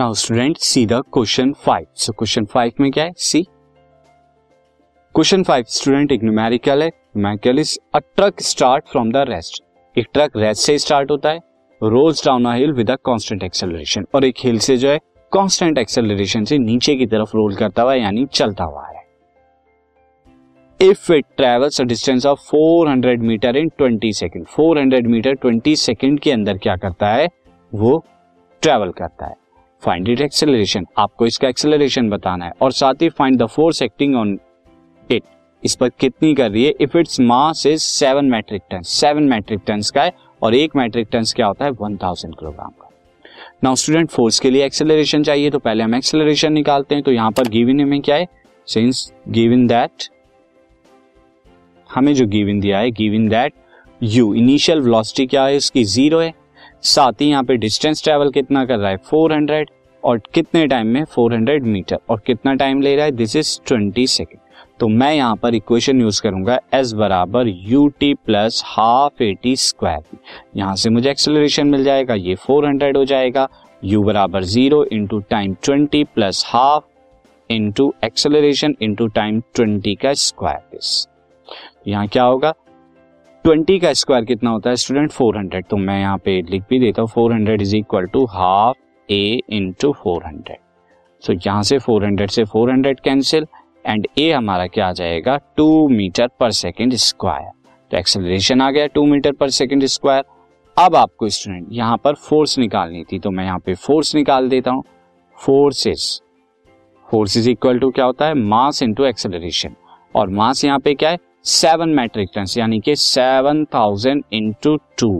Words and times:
Now 0.00 0.14
student 0.14 0.56
see 0.56 0.84
the 0.86 0.92
question 0.92 1.52
five 1.52 1.86
so 1.94 2.12
question 2.12 2.44
five 2.44 2.72
में 2.80 2.90
क्या 2.92 3.04
है? 3.04 3.12
सी 3.16 3.42
क्वेश्चन 5.14 5.42
फाइव 5.42 5.64
स्टूडेंट 5.68 6.12
एक 6.12 6.22
numerical 6.22 6.82
है. 6.82 6.88
Numerical 6.88 7.58
is 7.58 7.78
a 7.94 7.98
truck 7.98 8.40
start 8.40 8.88
from 8.88 9.12
the 9.12 9.16
rest 9.16 9.62
एक 9.98 10.06
truck 10.12 10.36
rest 10.36 10.62
से 10.62 10.78
start 10.78 11.10
होता 11.10 11.30
है. 11.30 11.38
Rolls 11.82 12.24
down 12.24 12.44
a 12.44 12.54
hill 12.54 12.72
with 12.72 12.90
a 12.90 12.94
constant 12.94 13.42
acceleration 13.42 14.06
और 14.14 14.24
एक 14.24 14.34
हिल 14.38 14.58
से 14.58 14.76
जो 14.76 14.88
है 14.88 14.98
कांस्टेंट 15.32 15.78
एक्सेलरेशन 15.78 16.44
से 16.44 16.58
नीचे 16.58 16.96
की 16.96 17.06
तरफ़ 17.06 17.36
रोल 17.36 17.54
करता 17.54 17.82
हुआ 17.82 17.94
यानी 17.94 18.26
चलता 18.26 18.64
हुआ 18.64 18.86
है. 18.86 19.02
If 20.80 21.12
it 21.12 21.26
travels 21.36 21.80
a 21.80 21.84
distance 21.84 22.26
of 22.26 22.40
400 22.54 23.18
metre 23.18 23.56
in 23.56 23.70
20 23.82 24.12
second 24.12 24.46
400 24.60 25.06
metre 25.06 25.36
20 25.46 25.76
second 25.76 26.20
के 26.20 26.32
अंदर 26.32 26.58
क्या 26.58 26.76
करता 26.76 27.08
है? 27.08 27.28
वो 27.74 28.04
ट्रेवल 28.62 28.90
करता 28.90 29.26
है. 29.26 29.45
फाइंड 29.86 30.08
इट 30.08 30.20
एक्सेलरेशन 30.20 30.86
आपको 30.98 31.26
इसका 31.26 31.48
एक्सेलरेशन 31.48 32.08
बताना 32.10 32.44
है 32.44 32.52
और 32.62 32.72
साथ 32.72 33.02
ही 33.02 33.08
find 33.08 33.38
the 33.42 33.46
force 33.46 33.82
acting 33.82 34.14
on 34.16 34.38
it 35.10 35.22
इस 35.62 35.74
पर 35.74 35.88
कितनी 36.00 36.34
कर 36.34 36.50
रही 36.50 36.64
है? 36.64 36.72
If 36.80 36.96
its 36.98 37.20
mass 37.20 37.66
is 37.66 37.82
seven 37.82 38.24
metric 38.24 38.62
ton 38.70 38.82
seven 38.84 39.22
metric 39.24 39.60
ton 39.66 39.80
का 39.94 40.02
है 40.02 40.12
और 40.42 40.54
एक 40.54 40.76
मैट्रिक 40.76 41.08
टन 41.12 41.24
क्या 41.36 41.46
होता 41.46 41.64
है? 41.64 41.70
वन 41.70 41.96
थाउज़ेंड 41.96 42.34
किलोग्राम 42.34 42.70
का। 42.70 42.90
नाउ 43.64 43.74
स्टूडेंट 43.74 44.10
फोर्स 44.10 44.40
के 44.40 44.50
लिए 44.50 44.64
एक्सेलरेशन 44.64 45.22
चाहिए 45.22 45.50
तो 45.50 45.58
पहले 45.58 45.84
हम 45.84 45.94
एक्सेलरेशन 45.94 46.52
निकालते 46.52 46.94
हैं। 46.94 47.04
तो 47.04 47.12
यहाँ 47.12 47.30
पर 47.30 47.48
गिवन 47.48 47.84
में 47.88 48.00
क्या 48.00 48.16
है? 48.16 48.26
सिंस 48.68 49.12
गिवन 49.28 49.66
दैट 49.66 50.08
हमें 51.90 52.12
जो 52.14 52.26
गिवन 52.26 52.60
दिया 52.60 52.78
है 52.78 52.90
given 52.92 53.28
that 53.28 53.52
you 54.02 54.32
initial 54.34 54.80
velocity 54.80 55.26
क्या 55.26 55.44
है? 55.44 55.56
इसकी 55.56 55.84
ज़ीरो 55.84 56.20
है। 56.20 56.32
साथ 56.84 57.20
ही 57.20 57.28
यहाँ 57.28 57.44
पे 57.44 57.56
डिस्टेंस 57.56 58.02
ट्रेवल 58.04 58.30
कितना 58.30 58.64
कर 58.64 58.78
रहा 58.78 58.90
है? 58.90 58.98
400 59.04 59.70
और 60.06 60.20
कितने 60.34 60.66
टाइम 60.66 60.86
में 60.86 61.04
400 61.06 61.62
मीटर 61.62 61.98
और 62.10 62.20
कितना 62.26 62.54
टाइम 62.54 62.80
ले 62.82 62.94
रहा 62.96 63.04
है? 63.04 63.12
दिस 63.12 63.36
इज़ 63.36 63.58
20 63.72 64.06
सेकेंड 64.08 64.40
तो 64.80 64.88
मैं 64.88 65.12
यहाँ 65.14 65.36
पर 65.36 65.54
इक्वेशन 65.54 66.00
यूज़ 66.00 66.20
करूँगा 66.22 66.58
एस 66.74 66.92
बराबर 66.92 67.48
U 67.48 67.86
T 68.00 68.12
plus 68.16 68.62
half 68.66 69.22
A 69.22 69.32
T 69.42 69.54
square 69.56 70.18
यहाँ 70.56 70.74
से 70.76 70.90
मुझे 70.90 71.10
एक्सेलरेशन 71.10 71.66
मिल 71.66 71.84
जाएगा, 71.84 72.14
ये 72.14 72.36
400 72.36 72.96
हो 72.96 73.04
जाएगा। 73.04 73.48
U 73.82 74.04
बराबर 74.04 74.42
zero 74.44 74.84
into 74.84 75.18
time 75.30 75.54
twenty 75.64 76.04
plus 76.04 76.44
half 76.46 76.84
into 77.50 77.92
acceleration 78.04 78.74
into 78.82 79.06
time 79.08 79.40
twenty 79.54 79.94
का 79.94 80.12
स्क्वायर 80.14 80.78
यहाँ 81.88 82.06
क्या 82.08 82.22
होगा? 82.22 82.52
ट्वेंटी 83.44 83.78
का 83.78 83.92
स्क्वायर 83.92 84.24
कितना 84.24 84.50
होता 84.50 84.70
है 84.70 84.76
स्टूडेंट 84.76 85.10
फोर 85.12 85.36
हंड्रेड 85.38 85.66
तो 85.70 85.76
मैं 85.76 86.00
यहाँ 86.00 86.18
पे 86.18 86.40
लिख 86.50 86.62
भी 86.70 86.80
देता 86.80 87.02
हूँ 87.02 87.08
four 87.08 87.32
hundred 87.32 87.62
is 87.62 87.76
equal 87.76 88.06
to 88.06 88.24
half 88.24 88.85
A 89.10 89.40
into 89.50 89.92
four 90.02 90.24
hundred 90.26 90.58
so 91.22 91.32
यहाँ 91.32 91.62
से 91.62 91.78
फोर 91.78 92.04
हंड्रेड 92.04 92.30
से 92.30 92.44
four 92.44 92.70
hundred 92.70 93.00
cancel 93.00 93.46
and 93.86 94.06
A 94.18 94.30
हमारा 94.32 94.66
क्या 94.66 94.86
आ 94.88 94.92
जाएगा? 94.92 95.36
Two 95.56 95.88
metre 95.88 96.28
per 96.40 96.50
second 96.50 96.94
square 96.94 97.50
तो 97.90 97.96
एक्सेलरेशन 97.98 98.60
आ 98.60 98.70
गया 98.70 98.86
two 98.86 99.04
metre 99.06 99.32
per 99.32 99.50
second 99.50 99.84
square 99.84 100.24
अब 100.76 100.96
आपको 100.96 101.28
स्टूडेंट 101.28 101.68
यहाँ 101.72 101.96
पर 102.04 102.14
फोर्स 102.14 102.58
निकालनी 102.58 103.04
थी 103.12 103.18
तो 103.18 103.30
मैं 103.30 103.44
यहाँ 103.44 103.58
पे 103.58 103.74
फोर्स 103.74 104.14
निकाल 104.14 104.48
देता 104.48 104.70
हूँ। 104.70 104.82
Force 105.38 105.86
is 105.86 106.08
force 107.08 107.36
is 107.36 107.48
equal 107.50 107.78
to 107.78 107.90
क्या 107.90 108.04
होता 108.04 108.26
है? 108.26 108.34
मास 108.34 108.82
इंटू 108.82 109.04
एक्सेलरेशन 109.04 109.74
और 110.14 110.28
मास 110.28 110.64
यहाँ 110.64 110.78
पे 110.78 110.94
क्या 110.94 111.10
है? 111.10 111.18
सेवन 111.44 111.88
मैट्रिक 111.94 112.30
टन 112.34 112.44
यानी 112.58 112.80
कि 112.80 112.96
सेवन 112.96 113.64
थाउज़ेंड 113.74 114.22
इंटू 114.32 114.76
टू 114.98 115.10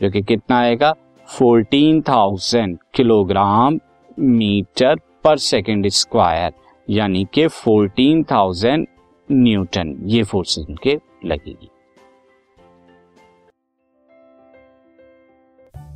जो 0.00 0.10
कि 0.10 0.22
कितना 0.22 0.58
आएगा? 0.58 0.92
Fourteen 1.28 2.00
thousand 2.02 2.78
kilogram 2.94 3.78
metre 4.18 4.94
per 5.24 5.36
second 5.38 5.88
square, 5.88 6.52
यानी 6.88 7.26
कि 7.34 7.46
फोर्टीन 7.46 8.22
थाउज़ेंड 8.24 8.86
न्यूटन। 9.28 9.94
ये 10.04 10.22
फोर्स 10.22 10.58
इनके 10.58 10.98
लगेगी। 11.24 11.70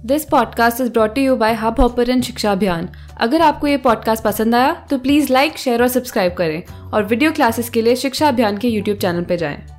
This 0.07 0.25
podcast 0.25 0.81
is 0.81 0.93
brought 0.93 1.19
you 1.19 1.37
by 1.37 1.55
Hubhopper 1.81 2.21
Shiksha 2.21 2.53
Abhiyan 2.53 2.89
अगर 3.21 3.43
आपको 3.43 3.67
ये 3.67 3.77
पॉडकास्ट 3.77 4.25
पसंद 4.25 4.55
आया 4.55 4.73
तो 4.91 4.99
प्लीज़ 4.99 5.33
लाइक 5.33 5.59
शेयर 5.59 5.83
और 5.83 5.89
सब्सक्राइब 5.89 6.33
करें। 6.33 6.63
और 6.95 7.05
वीडियो 7.05 7.33
क्लासेस 7.33 7.71
के 7.71 7.83
लिए 7.83 7.97
शिक्षा 7.97 8.29
अभियान 8.29 8.59
के 8.59 8.69
यूट्यूब 8.69 8.99
चैनल 8.99 9.25
पर 9.25 9.37
जाएँ। 9.37 9.72